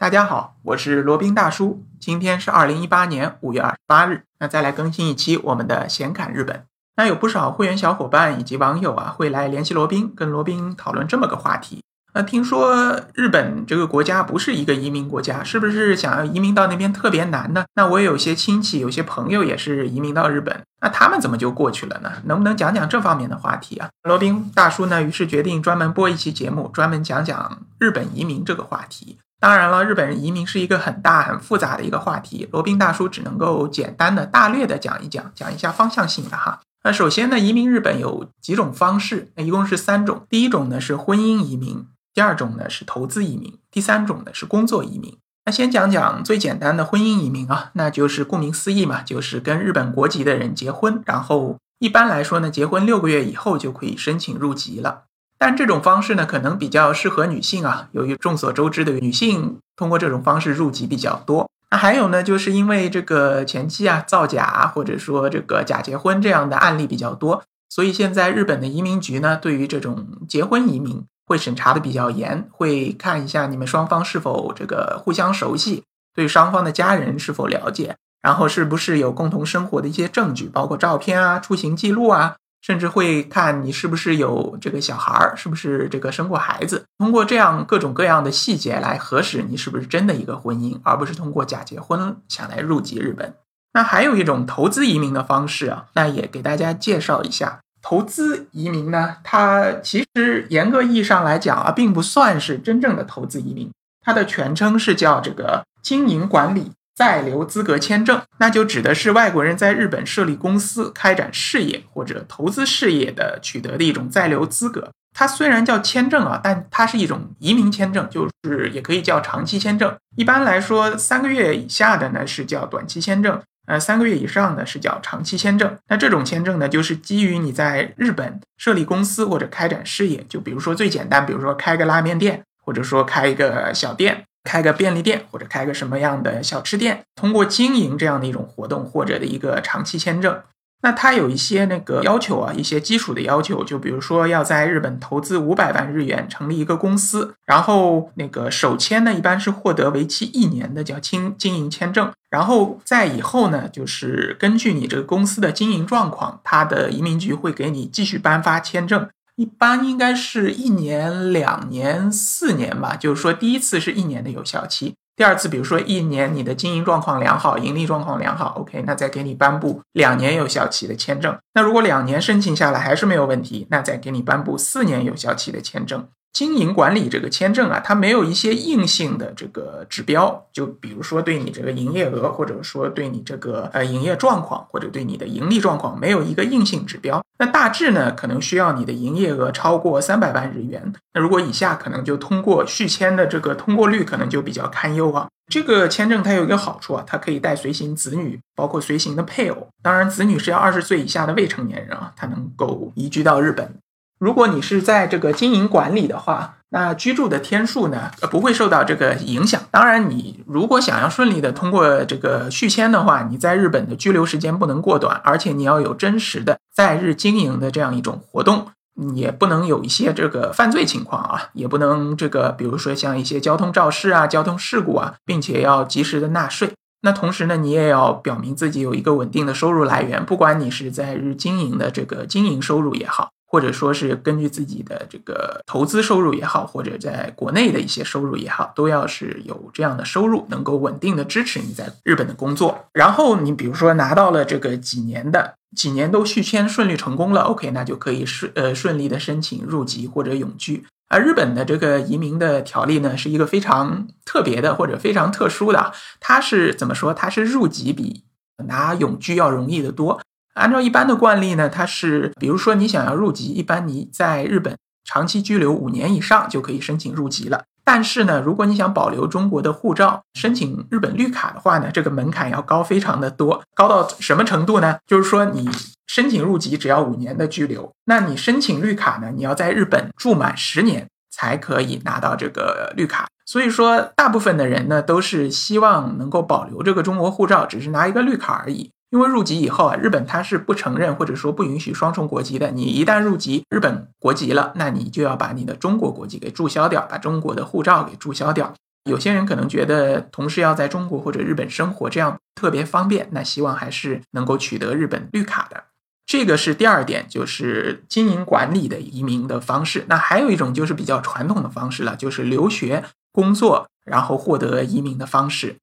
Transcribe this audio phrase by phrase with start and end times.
[0.00, 1.84] 大家好，我是罗宾大叔。
[2.00, 6.64] 今天是二零一八年五月二十八日，那再来更新一期我们的闲侃日本。
[6.96, 11.82] 那有不少会员小伙伴以及网友啊，会来联系罗宾，跟罗宾讨论这么个话题。
[12.14, 17.66] 那听说日本这个国家不是一个移民国家，是不是想要移民到那边特别难呢？
[17.74, 22.10] 那我有些亲戚，有些朋友也是移民到日本，那他们怎么就过去了呢？
[22.24, 23.90] 能不能讲讲这方面的话题啊？
[24.04, 29.18] 罗宾大叔呢，于是决定专门播一期节目，专门讲讲日本移民这个话题。
[29.40, 36.60] 当然了，日本人移民是一个很大很复杂的一个话题，罗宾大叔只能够简单的大略的讲一讲，讲一下方向性的哈。
[36.84, 40.26] 那首先呢，移民日本有几种方式，那一共是三种。
[40.28, 45.16] 第一种呢是婚姻移民，第二种呢是投资移民，第三种呢是工作移民。
[45.46, 55.04] 那先讲讲最简单的婚姻移民啊，那就是顾名思义嘛，就是跟日本国籍的人结婚，然后一般来说呢，结婚六个月以后就可以申请入籍了。
[55.40, 57.88] 但这种方式呢，可能比较适合女性啊。
[57.92, 82.36] 由于众所周知的女性通过这种方式入籍比较多，那还有呢，就是因为这个前期啊造假或者说这个假结婚这样的案例比较多，所以现在日本的移民局呢，对于这种结婚移民会审查的比较严，会看一下你们双方是否这个互相熟悉，对双方的家人是否了解，然后是不是有共同生活的一些证据，包括照片啊、出行记录啊。
[82.60, 93.34] 甚至会看你是不是有这个小孩儿，是不是这个生过孩子，通过这样各种各样的细节来核实你是不是真的一个婚姻，而不是通过假结婚想来入籍日本。
[93.72, 97.60] 那还有一种投资移民的方式啊，那也给大家介绍一下。
[97.82, 103.70] 投资移民呢，它其实严格意义上来讲啊，并不算是真正的投资移民，
[104.04, 106.72] 它的全称是叫这个经营管理。
[107.00, 114.90] 在留资格签证，那就指的是外国人在日本设立公司、开展事业或者投资事业的取得的一种在留资格。
[115.14, 119.96] 它虽然叫签证啊，但它是一种移民签证，就是也可以叫长期签证。
[120.14, 125.74] 一般来说，三个月以下的呢是叫短期签证，呃，三个月以上的是叫长期签证。
[125.88, 134.24] 那这种签证呢，就是基于你在日本设立公司或者开展事业，就比如说最简单，比如说开个拉面店，或者说开一个小店。
[134.44, 140.40] 开个便利店或者开个什么样的小吃店，通过经营这样的一种活动或者的一个长期签证，
[140.82, 159.06] 那它有一些那个要求啊，一些基础的要求，就比如说要在日本投资五百万日元成立一个公司，然后那个首签呢一般是获得为期一年的叫经经营签证，然后在以后呢就是根据你这个公司的经营状况，它的移民局会给你继续颁发签证。
[159.40, 162.94] 一般应该是一年、两年、四年吧。
[162.94, 171.34] 就是说，第一次是一年的有效期，第二次，比如说一年你的经营状况良好，盈利状况良好，OK，那再给你颁布两年有效期的签证。
[171.54, 176.06] 那如果两年申请下来还是没有问题，那再给你颁布四年有效期的签证。
[176.34, 187.24] 经营管理这个签证啊，它没有一些硬性的这个指标，就比如说对你这个营业额，或者说对你这个呃营业状况，或者对你的盈利状况，没有一个硬性指标。
[187.40, 190.92] 那大致呢，可能需要你的营业额超过三百万日元。
[191.14, 195.26] 那如果以下，可能就通过续签的这个通过率可能就比较堪忧啊。
[195.50, 199.66] 这个签证它有一个好处啊，它可以带随行子女，包括随行的配偶。
[199.82, 203.74] 当然，子女是要二十岁以下的未成年人啊，他能够移居到日本。
[204.18, 209.60] 如果你是在这个经营管理的话，那居住的天数呢，呃，不会受到这个影响。
[209.72, 218.68] 当然，你如果想要顺利的通过这个续签的话，你在日本的居留时间不能过短，而且你要有真实的在日经营的这样一种活动，
[219.14, 226.70] 也不能有一些这个犯罪情况啊，也不能这个，比如说像一些交通肇事啊、交通事故啊，并且要及时的纳税。
[227.02, 233.30] 那同时呢，你也要表明自己有一个稳定的收入来源，不管你是在日经营的这个经营收入也好。
[233.50, 242.86] 或者说是根据自己的这个投资收入也好，或者在国内的一些收入也好，都要是有这样的收入，能够稳定的支持你在日本的工作。
[242.92, 250.84] 然后你比如说拿到了这个几年的几年都续签顺利成功了，OK，那就可以顺呃顺利的申请入籍或者永居。
[251.08, 257.12] 而日本的这个移民的条例呢，是一个非常特别的或者非常特殊的，它是怎么说？
[257.12, 258.22] 它是入籍比
[258.68, 260.20] 拿永居要容易的多。
[260.54, 267.64] 按照一般的惯例呢，它是，比如说你想要入籍，一般你在日本长期居留五年以上就可以申请入籍了。
[267.82, 274.98] 但是呢，如果你想保留中国的护照，申请日本绿卡的话呢，这个门槛要高非常的多，高到什么程度呢？
[275.06, 275.68] 就是说你
[276.06, 283.26] 申请入籍只要五年的居留，那你申请绿卡呢，你要在日本住满十年才可以拿到这个绿卡。
[283.46, 288.90] 所以说，大部分的人呢都是希望能够保留这个中国护照，只是拿一个绿卡而已。
[289.10, 292.70] 因为入籍以后啊，日本它是不承认或者说不允许双重国籍的。
[292.70, 298.72] 你一旦入籍日本国籍了，那你就要把你的中国国籍给注销掉，把中国的护照给注销掉。
[299.04, 305.84] 有些人可能觉得同时要在中国或者日本生活，这样特别方便，那希望还是能够取得日本绿卡的。
[306.26, 310.04] 这个是第二点，就是经营管理的移民的方式。
[310.08, 313.02] 那还有一种就是比较传统的方式了，就是留学、
[313.32, 315.74] 工作，然后获得移民的方式。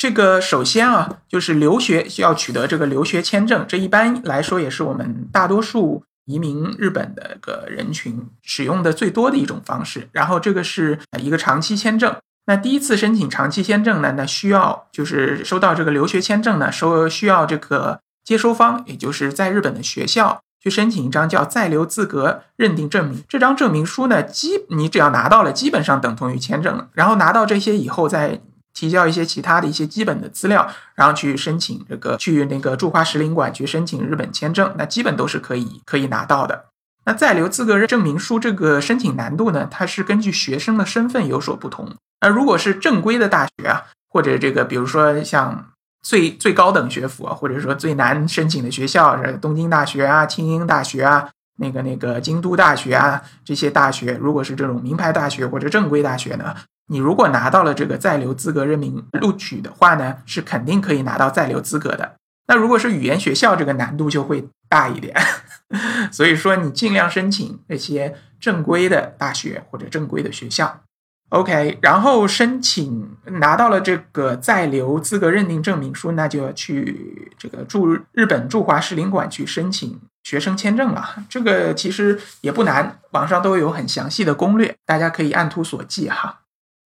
[0.00, 10.08] 这个首先啊，就是留学需要取得这个留学签证，这一般来说也是我们大多数移民日本的个人群使用的最多的一种方式。
[10.12, 12.16] 然后这个是一个长期签证。
[12.46, 18.00] 那第一次申请长期签证呢，那需要就是收到这个留学签证呢，收需要这个。
[18.22, 23.24] 接收方，也就是在日本的学校去申请一张叫在留资格认定证明。
[23.28, 26.88] 这张证明书呢，基你只要拿到了，基本上等同于签证了。
[26.92, 28.40] 然后拿到这些以后，再
[28.80, 36.64] 提交一些其他的一些基本的资料，然后去申请这个去那个驻华使领馆去申请日本签证，那基本都是可以可以拿到的。
[37.04, 41.94] 那在留资格证明书这个申请难度呢，它是根据学生的身份有所不同。
[42.22, 45.66] 那如果是正规的大学啊，或者这个比如说像。
[46.02, 51.28] 最最高等学府啊，或者说最难申请的学校是东京大学啊、庆应大学啊、
[51.60, 54.12] 那个那个京都大学啊这些大学。
[54.20, 56.56] 如果是这种名牌大学或者正规大学呢，
[56.88, 62.16] 你如果拿到了这个在留资格任命录取的话呢，是肯定可以拿到在留资格的。
[62.48, 65.14] 那如果是语言学校，这个难度就会大一点。
[66.10, 70.80] 所以说，你尽量申请那些正规的大学或者正规的学校。
[71.28, 81.16] OK，然后申请拿到了这个在留资格认定证明书，那就要去这个驻日本驻华使领馆去申请学生签证啊。
[81.28, 86.40] 这个其实也不难，网上都有很详细的攻略，大家可以按图索骥哈。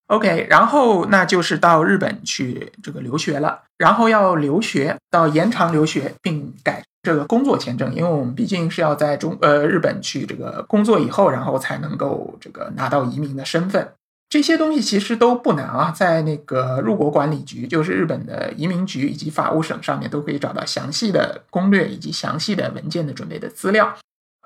[0.08, 13.92] OK，然后那就是到日本去这个留学了，然后要留学到延长留学并改这个工作签证，因为我们毕竟是要在中呃日本去这个工作以后，然后才能够这个拿到移民的身份。
[14.34, 23.94] 这些东西其实都不难啊，在那个入国管理局，就是日本的移民局以及法务省上面都可以找到详细的攻略以及详细的文件的准备的资料。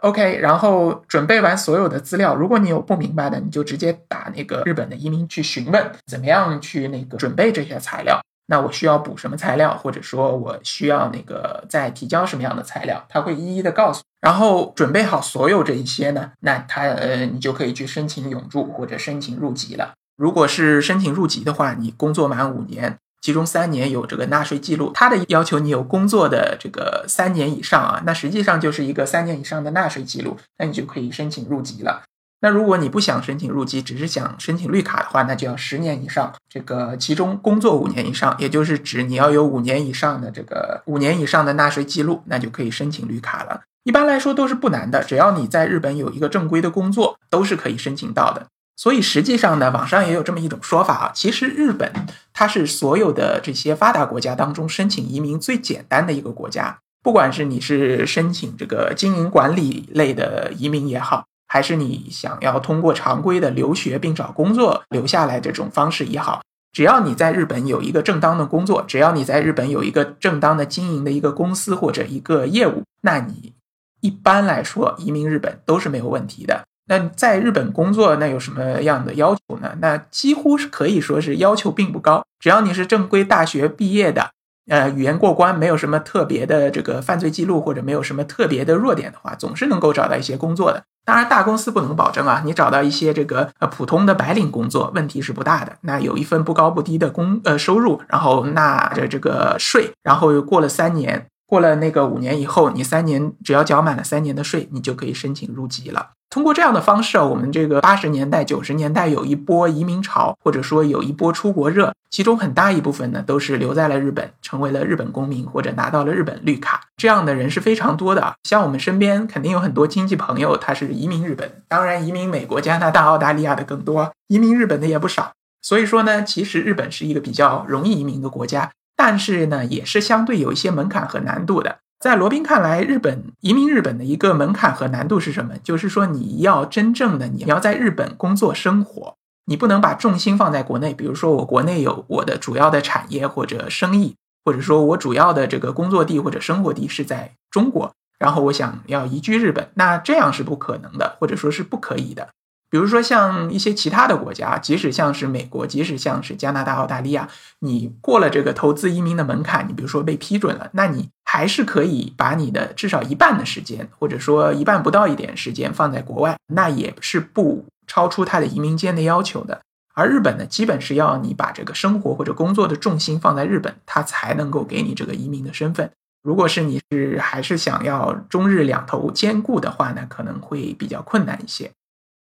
[0.02, 8.20] OK，然后准备完所有的资料，如果你有不明白的，你就直接打那个日本的移民去询问，怎么样去那个准备这些材料。
[8.50, 14.02] 那我需要补什么材料，或者说我需要那个再提交什么样的材料，他会一一的告诉。
[14.20, 19.92] 然后准备好所有这一些呢，那他呃，你就可以去申请永住或者申请入籍了。
[20.16, 32.02] 如果是申请入籍的话，你工作满五年，其中三年有这个纳税记录，他的要求你有工作的这个三年以上啊，那实际上就是一个三年以上的纳税记录，那你就可以申请入籍了。
[32.40, 43.62] 那如果你不想申请入籍，只是想申请绿卡的话，那就要十年以上，这个其中工作五年以上，也就是指你要有五年以上的这个五年以上的纳税记录，那就可以申请绿卡了。
[43.82, 48.46] 一般来说都是不难的，只要你在日本有一个正规的工作，都是可以申请到的。
[48.76, 51.92] 所以实际上呢，网上也有这么一种说法啊，其实日本
[52.32, 61.24] 它是所有的这些发达国家当中申请移民最简单的一个国家，不管是你是申请这个经营管理类的移民也好。
[61.48, 66.42] 还是你想要通过常规的留学并找工作留下来这种方式也好，
[66.72, 73.54] 只要你在日本有一个正当的工作，只要你在日本有一个正当的经营的一个公司或者一个业务，那你
[74.00, 76.64] 一般来说移民日本都是没有问题的。
[76.90, 79.76] 那在日本工作，那有什么样的要求呢？
[79.80, 84.30] 那几乎是可以说是要求并不高，只要你是正规大学毕业的。
[84.70, 90.84] 呃，语言过关，没有什么特别的这个犯罪记录，或者没有什么特别的弱点的话，总是能够找到一些工作的。
[91.08, 95.72] 当然，大公司不能保证啊，你找到一些这个呃普通的白领工作，问题是不大的。
[95.80, 106.10] 那有一份不高不低的工呃收入，然后纳着这个税，然后又过了三年，过了那个五年以后，你三年只要缴满了三年的税，你就可以申请入籍了。
[106.28, 118.34] 通过这样的方式啊，我们这个八十年代、九十年代有一波移民潮，或者说有一波出国热，其中很大一部分呢都是留在了日本，成为了日本公民或者拿到了日本绿卡，这样的人是非常多的。
[118.42, 125.32] 像我们身边肯定有很多亲戚朋友，他是移民日本，当然移民美国、加拿大、澳大利亚的更多，移民日本的也不少。
[125.62, 131.78] 所以说呢，其实日本是一个比较容易移民的国家，但是呢，也是相对有一些门槛和难度的。
[132.00, 135.54] 在罗宾看来，日本移民日本的一个门槛和难度是什么？
[135.62, 139.14] 就是说，你要真正的你要在日本工作生活，
[139.46, 140.92] 你不能把重心放在国内。
[140.92, 152.28] 比如说，我国内有我的主要的产业或者生意，或者说我主要的这个工作地或者生活地是在中国，然后我想要移居日本，那这样是不可能的，或者说是不可以的。
[152.70, 157.28] 比如说像一些其他的国家，即使像是美国，即使像是加拿大、澳大利亚，
[157.60, 169.60] 你过了这个投资移民的门槛，你比如说被批准了，那你还是可以把你的至少一半的时间，或者说一半不到一点时间放在国外，那也是不超出他的移民间的要求的。
[169.94, 175.90] 而日本呢，基本是要你把这个生活或者工作的重心放在日本，它才能够给你这个移民的身份。
[176.22, 181.70] 如果是你是还是想要中日两头兼顾的话呢，可能会比较困难一些。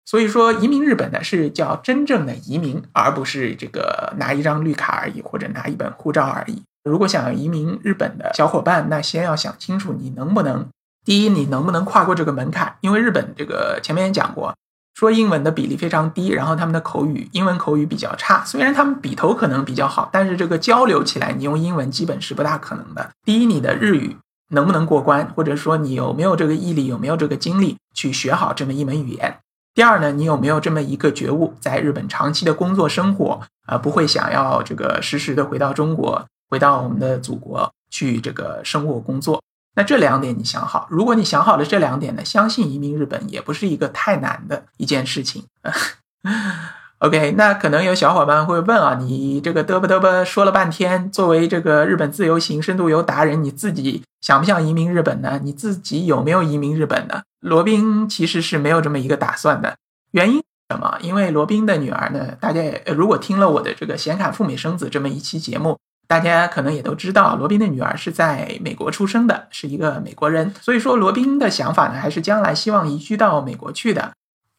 [0.05, 6.61] 所以说，移民日本呢是叫真正的移民，而不是这个拿一张绿卡而已，或者拿一本护照而已。
[6.83, 10.67] 如果想要移民日本的小伙伴，那先要想清楚你能不能。
[11.03, 12.75] 第一，你能不能跨过这个门槛？
[12.81, 14.55] 因为日本这个前面也讲过，
[14.93, 18.43] 说英文的比例非常低，然后他们的口语英文口语比较差。
[18.45, 23.09] 虽然他们笔头可能比较好，但是这个交流起来，你用英文基本是不大可能的。
[23.23, 24.17] 第一，你的日语
[24.49, 29.37] 能不能过关，或者说你有没有这个毅力，有没有这个精力去学好这么一门语言？
[29.75, 39.43] 第二呢，你有没有这么一个觉悟，在日本长期的工作生活，呃，不会想要这个时时的回到中国，回到我们的祖国去这个生活工作？
[39.75, 45.43] 那这两点你想好，如果你想好了这两点呢，相信移民日本也不是一个太难的一件事情。
[46.99, 55.39] OK，那可能有小伙伴会问啊，你这个嘚啵嘚啵说了半天，作为这个日本自由行深度游达人，你自己想不想移民日本呢？
[55.43, 57.21] 你自己有没有移民日本呢？
[57.41, 59.75] 罗宾其实是没有这么一个打算的，
[60.11, 60.97] 原因什么？
[61.01, 65.77] 因为罗宾的女儿呢，大家也如果听了我的这个显卡赴美生子这么一期节目。
[66.07, 70.53] 大家可能也都知道，罗宾的女儿是在美国出生的，是一个美国人。
[70.61, 74.11] 所以说，罗宾的想法呢，还是将来希望移居到美国去的。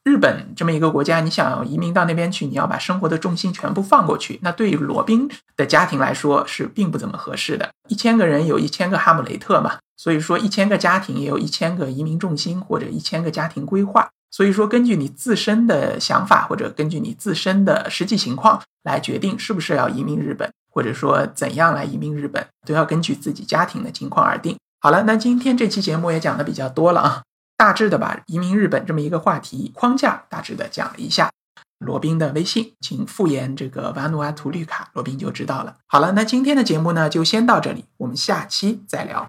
[0.06, 7.68] 日本这么一个国家，你想要移民到那边去，你要把生活的重心全部放过去，那对于罗宾的家庭来说是并不怎么合适的。
[7.88, 14.08] 一千个人有一千个哈姆雷特嘛，所以说一千个家庭也有一千个移民重心或者一千个家庭规划。
[14.30, 20.48] 所以说，根据你自身的想法或者根据你自身的实际情况来决定是不是要移民日本。
[20.70, 24.54] 或者说怎样来移民日本，都要根据自己家庭的情况而定。
[24.78, 27.22] 好了，那今天这期节目也讲的比较多了啊，
[27.58, 31.30] 大致的把移民日本这么一个话题框架大致的讲了一下。
[31.78, 35.76] 罗宾的微信，请复言这个瓦努阿图绿卡，罗宾就知道了。
[35.86, 39.26] 好了，那今天的节目呢就先到这里，我们下期再聊。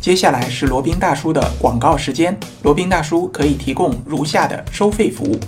[0.00, 5.38] 接下来是罗宾大叔的广告时间，罗宾大叔可以提供如下的收费服务。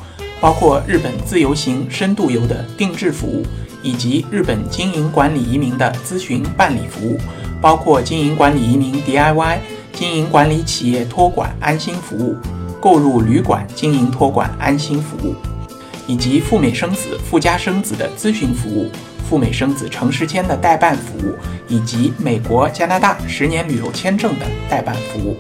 [0.41, 3.45] 包括日本自由行、深度游的定制服务，
[3.83, 7.19] 以及日本经营管理移民的咨询办理服务，
[7.61, 9.59] 包括经营管理移民 DIY、
[9.97, 12.37] 经营管理企业托管安心服务、
[12.81, 15.35] 购入旅馆经营托管安心服务，
[16.07, 18.91] 以及赴美生子、赴加生子的咨询服务、
[19.29, 21.35] 赴美生子城市签的代办服务，
[21.67, 25.37] 以及美国、加拿大十年旅游签证的代办服务。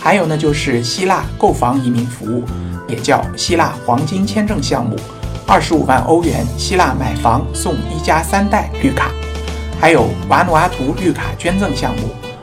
[0.00, 2.42] 还有呢，就是希腊购房移民服务。
[2.88, 4.96] 也叫希腊黄金签证项目，
[5.46, 9.12] 二十五万欧元，希腊买房送一家三代绿卡，
[9.80, 12.08] 还有瓦努阿图绿卡捐赠项目，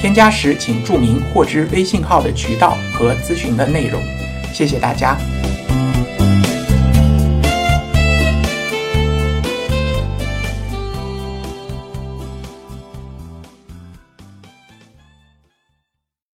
[0.00, 4.00] 添加时请注明获知微信号的渠道和咨询的内容。
[4.52, 5.35] 谢谢大家。